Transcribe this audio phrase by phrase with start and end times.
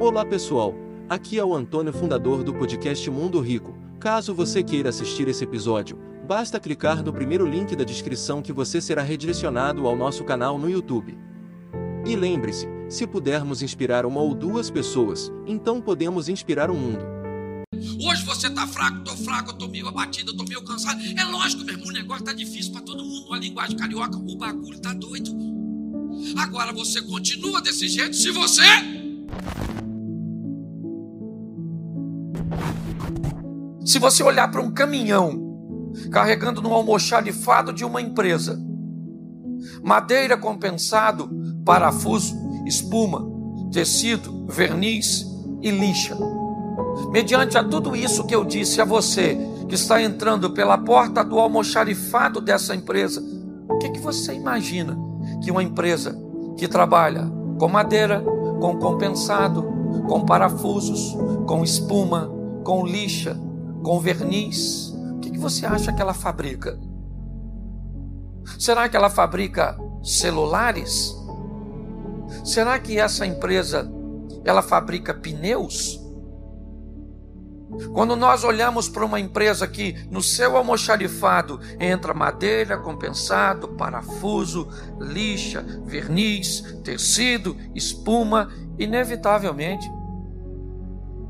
[0.00, 0.74] Olá pessoal,
[1.10, 3.76] aqui é o Antônio, fundador do podcast Mundo Rico.
[4.00, 8.80] Caso você queira assistir esse episódio, basta clicar no primeiro link da descrição que você
[8.80, 11.18] será redirecionado ao nosso canal no YouTube.
[12.06, 17.04] E lembre-se, se pudermos inspirar uma ou duas pessoas, então podemos inspirar o mundo.
[18.02, 20.98] Hoje você tá fraco, tô fraco, tô meio abatido, tô meio cansado.
[21.14, 23.34] É lógico, meu irmão, o negócio tá difícil para todo mundo.
[23.34, 25.30] A linguagem carioca, o bagulho tá doido.
[26.38, 28.62] Agora você continua desse jeito se você
[33.90, 38.56] Se você olhar para um caminhão carregando no almoxarifado de uma empresa,
[39.82, 41.28] madeira compensado,
[41.64, 43.28] parafuso, espuma,
[43.72, 45.26] tecido, verniz
[45.60, 46.16] e lixa.
[47.10, 49.36] Mediante a tudo isso que eu disse a você,
[49.68, 53.20] que está entrando pela porta do almoxarifado dessa empresa,
[53.68, 54.96] o que, que você imagina
[55.42, 56.16] que uma empresa
[56.56, 57.28] que trabalha
[57.58, 58.22] com madeira,
[58.60, 59.64] com compensado,
[60.06, 62.30] com parafusos, com espuma,
[62.62, 63.49] com lixa,
[63.82, 64.94] com verniz.
[65.16, 66.78] O que, você acha que ela fabrica?
[68.58, 71.16] Será que ela fabrica celulares?
[72.44, 73.90] Será que essa empresa
[74.44, 75.98] ela fabrica pneus?
[77.92, 85.64] Quando nós olhamos para uma empresa que no seu almoxarifado entra madeira, compensado, parafuso, lixa,
[85.84, 89.88] verniz, tecido, espuma, inevitavelmente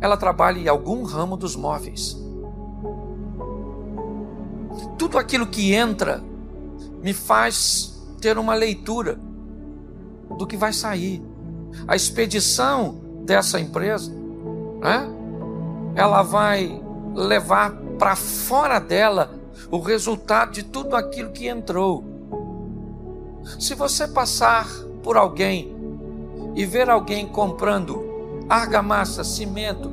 [0.00, 2.21] ela trabalha em algum ramo dos móveis
[4.98, 6.22] tudo aquilo que entra
[7.02, 9.18] me faz ter uma leitura
[10.38, 11.22] do que vai sair.
[11.86, 14.12] A expedição dessa empresa,
[14.80, 15.08] né?
[15.94, 16.80] ela vai
[17.14, 19.34] levar para fora dela
[19.70, 22.04] o resultado de tudo aquilo que entrou.
[23.58, 24.68] Se você passar
[25.02, 25.74] por alguém
[26.54, 29.90] e ver alguém comprando argamassa, cimento,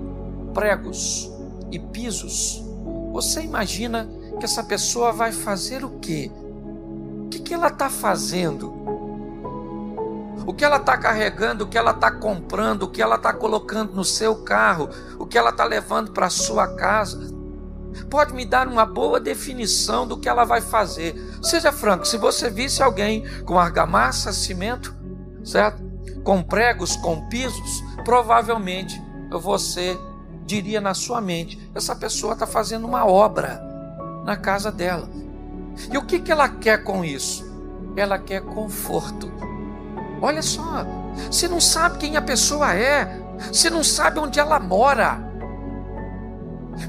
[0.54, 1.32] pregos
[1.72, 2.64] e pisos,
[3.12, 4.10] você imagina
[4.40, 6.32] que essa pessoa vai fazer o quê?
[7.26, 8.74] O que, que ela está fazendo?
[10.48, 13.94] O que ela está carregando, o que ela está comprando, o que ela está colocando
[13.94, 14.90] no seu carro,
[15.20, 17.38] o que ela está levando para a sua casa.
[18.10, 21.16] Pode me dar uma boa definição do que ela vai fazer.
[21.44, 24.96] Seja franco, se você visse alguém com argamassa, cimento,
[25.44, 25.84] certo?
[26.24, 29.00] Com pregos, com pisos, provavelmente
[29.30, 30.00] você
[30.46, 33.69] diria na sua mente: essa pessoa está fazendo uma obra
[34.30, 35.10] na casa dela.
[35.92, 37.44] E o que, que ela quer com isso?
[37.98, 39.32] Ela quer conforto.
[40.22, 40.86] Olha só,
[41.32, 43.20] você não sabe quem a pessoa é,
[43.52, 45.20] você não sabe onde ela mora.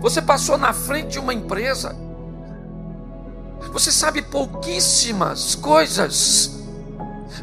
[0.01, 1.97] Você passou na frente de uma empresa,
[3.73, 6.63] você sabe pouquíssimas coisas,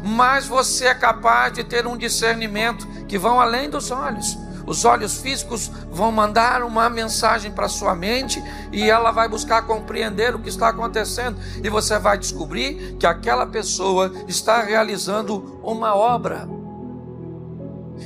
[0.04, 4.38] mas você é capaz de ter um discernimento que vão além dos olhos.
[4.68, 10.34] Os olhos físicos vão mandar uma mensagem para sua mente e ela vai buscar compreender
[10.34, 16.46] o que está acontecendo e você vai descobrir que aquela pessoa está realizando uma obra.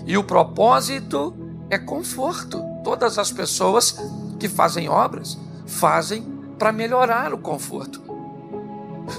[0.06, 1.34] E o propósito
[1.68, 2.62] é conforto.
[2.84, 3.96] Todas as pessoas
[4.38, 5.36] que fazem obras
[5.66, 6.22] fazem
[6.56, 8.00] para melhorar o conforto.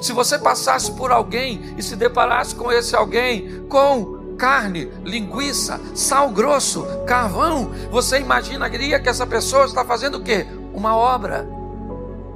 [0.01, 6.29] Se você passasse por alguém e se deparasse com esse alguém com carne, linguiça, sal
[6.29, 10.45] grosso, carvão, você imaginaria que essa pessoa está fazendo o quê?
[10.73, 11.47] Uma obra?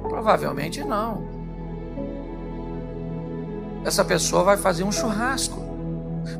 [0.08, 1.28] Provavelmente não.
[3.84, 5.68] Essa pessoa vai fazer um churrasco.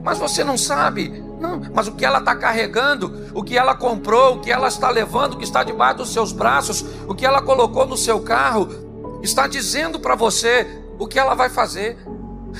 [0.02, 4.36] Mas você não sabe, não, mas o que ela está carregando, o que ela comprou,
[4.36, 7.40] o que ela está levando, o que está debaixo dos seus braços, o que ela
[7.40, 8.68] colocou no seu carro,
[9.22, 10.66] está dizendo para você
[10.98, 11.96] o que ela vai fazer.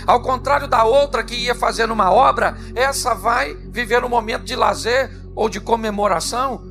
[0.07, 4.55] Ao contrário da outra que ia fazendo uma obra, essa vai viver um momento de
[4.55, 6.63] lazer ou de comemoração.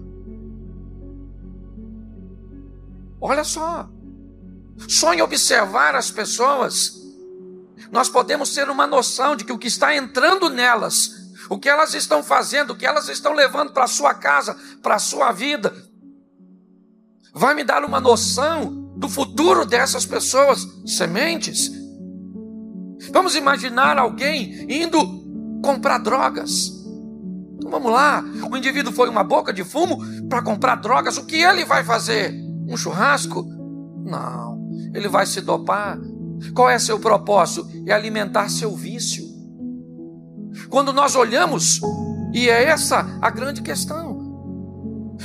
[3.19, 3.89] Olha só,
[4.87, 6.93] só em observar as pessoas,
[7.91, 11.11] nós podemos ter uma noção de que o que está entrando nelas,
[11.49, 15.31] o que elas estão fazendo, o que elas estão levando para sua casa, para sua
[15.31, 15.73] vida,
[17.33, 21.76] vai me dar uma noção do futuro dessas pessoas, sementes
[23.11, 26.71] Vamos imaginar alguém indo comprar drogas.
[27.55, 29.97] Então vamos lá, o indivíduo foi uma boca de fumo
[30.29, 32.33] para comprar drogas, o que ele vai fazer?
[32.67, 33.45] Um churrasco?
[34.05, 35.97] Não, ele vai se dopar.
[36.53, 37.67] Qual é seu propósito?
[37.85, 39.25] É alimentar seu vício.
[40.69, 41.81] Quando nós olhamos,
[42.33, 44.17] e é essa a grande questão,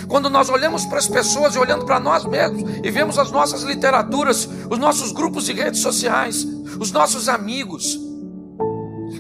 [0.09, 3.63] quando nós olhamos para as pessoas e olhando para nós mesmos e vemos as nossas
[3.63, 6.47] literaturas, os nossos grupos de redes sociais,
[6.83, 7.97] os nossos amigos,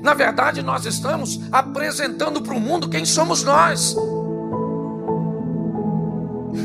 [0.02, 3.96] na verdade nós estamos apresentando para o mundo quem somos nós.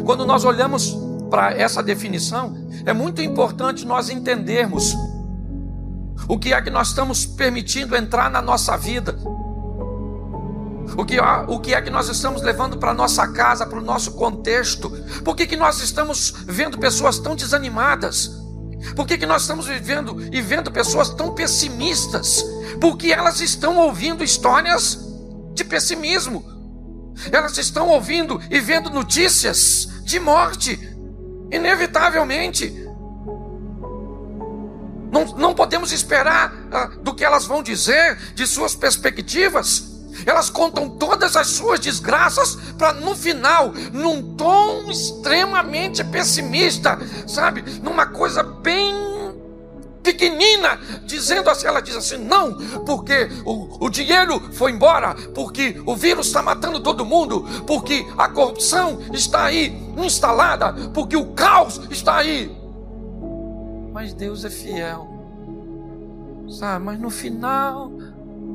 [0.03, 0.97] Quando nós olhamos
[1.29, 4.95] para essa definição, é muito importante nós entendermos
[6.27, 9.15] o que é que nós estamos permitindo entrar na nossa vida.
[10.97, 14.13] O que, o que é que nós estamos levando para nossa casa, para o nosso
[14.13, 14.89] contexto?
[15.23, 18.46] Por que, que nós estamos vendo pessoas tão desanimadas?
[18.95, 22.43] Por que, que nós estamos vivendo e vendo pessoas tão pessimistas?
[22.79, 24.99] Porque elas estão ouvindo histórias
[25.53, 26.45] de pessimismo.
[27.31, 30.79] Elas estão ouvindo e vendo notícias de morte,
[31.51, 32.87] inevitavelmente.
[35.11, 39.96] Não, não podemos esperar ah, do que elas vão dizer, de suas perspectivas.
[40.25, 46.97] Elas contam todas as suas desgraças para no final, num tom extremamente pessimista,
[47.27, 47.63] sabe?
[47.81, 49.07] Numa coisa bem
[50.07, 52.53] pequenina, dizendo assim, ela diz assim, não,
[52.85, 58.29] porque o, o dinheiro foi embora, porque o vírus está matando todo mundo, porque a
[58.29, 62.55] corrupção está aí instalada, porque o caos está aí.
[63.91, 65.07] Mas Deus é fiel,
[66.57, 66.85] sabe?
[66.85, 67.91] Mas no final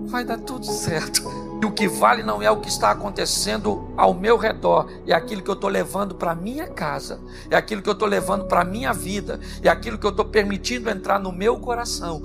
[0.07, 1.52] vai dar tudo certo.
[1.63, 5.43] E o que vale não é o que está acontecendo ao meu redor, é aquilo
[5.43, 8.93] que eu estou levando para minha casa, é aquilo que eu estou levando para minha
[8.93, 12.21] vida, é aquilo que eu estou permitindo entrar no meu coração.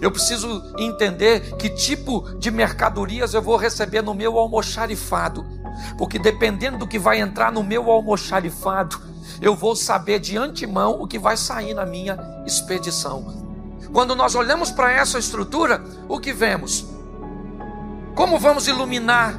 [0.00, 5.44] Eu preciso entender que tipo de mercadorias eu vou receber no meu almoxarifado,
[5.98, 8.98] porque dependendo do que vai entrar no meu almoxarifado,
[9.42, 13.44] eu vou saber de antemão o que vai sair na minha expedição.
[13.92, 16.95] Quando nós olhamos para essa estrutura, o que vemos?
[18.16, 19.38] Como vamos iluminar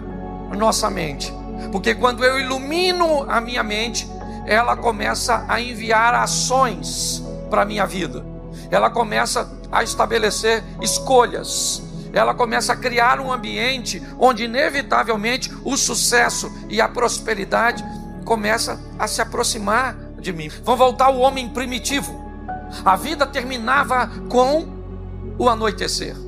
[0.56, 1.33] nossa mente?
[1.71, 4.07] Porque quando eu ilumino a minha mente,
[4.45, 8.24] ela começa a enviar ações para a minha vida.
[8.69, 11.81] Ela começa a estabelecer escolhas.
[12.13, 17.83] Ela começa a criar um ambiente onde inevitavelmente o sucesso e a prosperidade
[18.24, 20.50] começa a se aproximar de mim.
[20.63, 22.13] Vamos voltar ao homem primitivo.
[22.85, 24.68] A vida terminava com
[25.35, 26.26] o anoitecer.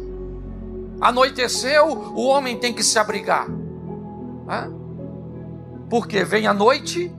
[1.02, 3.48] Anoiteceu, o homem tem que se abrigar.
[5.90, 7.12] Porque vem a noite,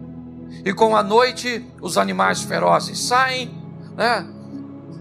[0.65, 3.51] e com a noite os animais ferozes saem,
[3.97, 4.27] né?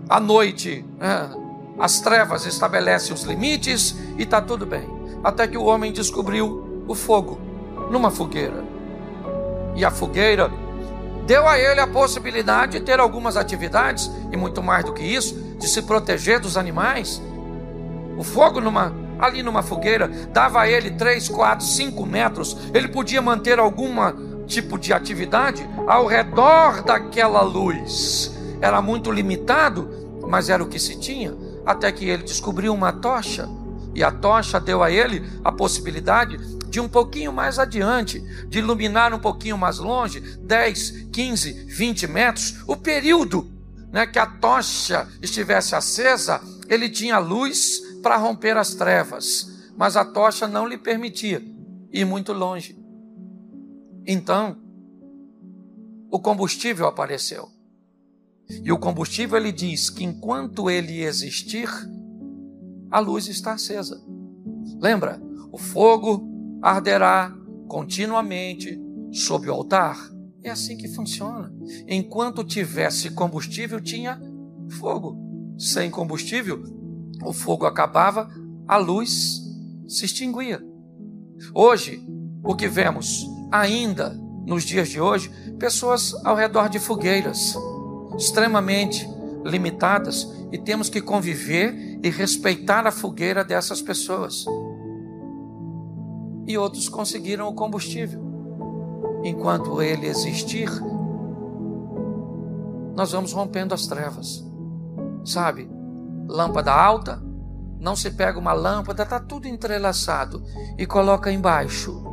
[0.07, 1.29] à noite né?
[1.77, 4.87] as trevas estabelecem os limites e está tudo bem.
[5.23, 7.39] Até que o homem descobriu o fogo
[7.91, 8.63] numa fogueira.
[9.75, 10.51] E a fogueira
[11.25, 15.35] deu a ele a possibilidade de ter algumas atividades, e muito mais do que isso,
[15.59, 17.21] de se proteger dos animais.
[18.19, 22.57] O fogo numa, ali numa fogueira dava a ele 3, 4, 5 metros.
[22.73, 24.13] Ele podia manter alguma
[24.45, 28.37] tipo de atividade ao redor daquela luz.
[28.59, 31.33] Era muito limitado, mas era o que se tinha.
[31.65, 33.47] Até que ele descobriu uma tocha.
[33.95, 36.37] E a tocha deu a ele a possibilidade
[36.67, 38.19] de um pouquinho mais adiante,
[38.49, 43.49] de iluminar um pouquinho mais longe, 10, 15, 20 metros, o período
[43.93, 50.05] né, que a tocha estivesse acesa, ele tinha luz para romper as trevas, mas a
[50.05, 51.41] tocha não lhe permitia
[51.91, 52.77] ir muito longe.
[54.05, 54.57] Então,
[56.11, 57.47] o combustível apareceu.
[58.63, 61.69] E o combustível ele diz que enquanto ele existir,
[62.89, 64.01] a luz está acesa.
[64.79, 65.21] Lembra?
[65.51, 66.27] O fogo
[66.61, 67.31] arderá
[67.67, 68.79] continuamente
[69.11, 69.97] sob o altar.
[70.43, 71.53] É assim que funciona.
[71.87, 74.19] Enquanto tivesse combustível, tinha
[74.79, 75.17] fogo.
[75.57, 76.63] Sem combustível,
[77.23, 78.29] o fogo acabava,
[78.67, 79.41] a luz
[79.87, 80.61] se extinguia.
[81.53, 82.03] Hoje,
[82.43, 84.09] o que vemos ainda
[84.45, 87.55] nos dias de hoje, pessoas ao redor de fogueiras,
[88.17, 89.07] extremamente
[89.43, 94.45] limitadas, e temos que conviver e respeitar a fogueira dessas pessoas.
[96.47, 98.27] E outros conseguiram o combustível.
[99.23, 100.69] Enquanto ele existir,
[102.95, 104.43] nós vamos rompendo as trevas.
[105.23, 105.69] Sabe?
[106.29, 107.21] Lâmpada alta,
[107.79, 110.43] não se pega uma lâmpada, está tudo entrelaçado
[110.77, 112.03] e coloca embaixo.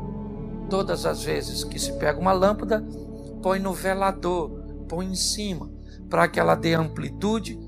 [0.70, 2.84] Todas as vezes que se pega uma lâmpada,
[3.42, 4.50] põe no velador,
[4.88, 5.70] põe em cima,
[6.08, 7.60] para que ela dê amplitude,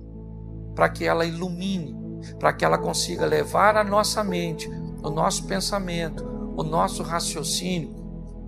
[0.75, 1.95] para que ela ilumine,
[2.41, 4.69] para que ela consiga levar a nossa mente,
[5.03, 6.25] o nosso pensamento,
[6.57, 7.95] o nosso raciocínio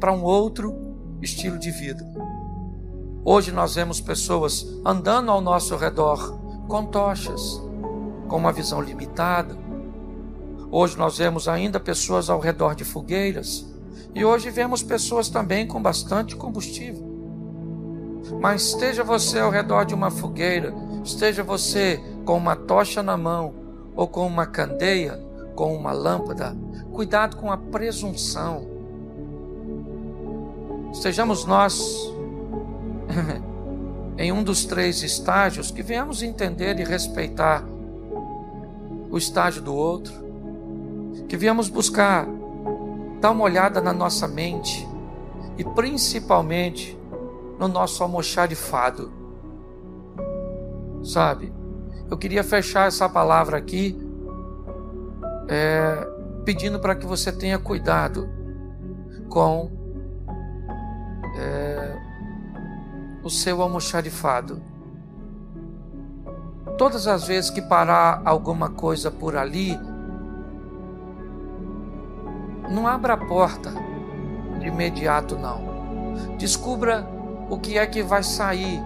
[0.01, 0.75] para um outro
[1.21, 2.05] estilo de vida.
[3.23, 7.61] Hoje nós vemos pessoas andando ao nosso redor com tochas,
[8.31, 9.59] com uma visão limitada.
[10.71, 13.67] Hoje nós vemos ainda pessoas ao redor de fogueiras
[14.15, 17.11] e hoje vemos pessoas também com bastante combustível.
[18.41, 20.73] Mas esteja você ao redor de uma fogueira,
[21.03, 23.53] esteja você com uma tocha na mão
[23.97, 25.21] ou com uma candeia,
[25.57, 26.57] com uma lâmpada,
[26.93, 28.65] cuidado com a presunção.
[30.93, 32.15] Estejamos nós
[34.17, 37.65] em um dos três estágios, que venhamos entender e respeitar
[39.11, 40.13] o estágio do outro,
[41.29, 42.27] que venhamos buscar
[43.21, 44.89] dar uma olhada na nossa mente
[45.59, 46.99] e principalmente
[47.59, 49.13] no nosso almoxarifado.
[51.03, 51.53] Sabe?
[52.11, 53.97] Eu queria fechar essa palavra aqui
[55.49, 56.07] é,
[56.45, 58.29] pedindo para que você tenha cuidado
[59.29, 59.71] com
[61.37, 61.97] é,
[63.23, 64.63] o seu almoxarifado.
[66.81, 69.79] Todas as vezes que parar alguma coisa por ali,
[72.71, 73.71] não abra a porta
[74.59, 75.61] de imediato, não.
[76.39, 77.07] Descubra
[77.51, 78.81] o que é que vai sair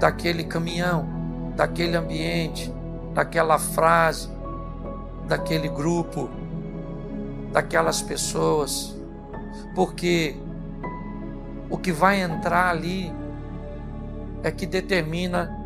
[0.00, 1.06] daquele caminhão,
[1.54, 2.72] daquele ambiente,
[3.12, 4.30] daquela frase,
[5.28, 6.30] daquele grupo,
[7.52, 8.96] daquelas pessoas,
[9.74, 10.34] porque
[11.68, 13.14] o que vai entrar ali
[14.42, 15.65] é que determina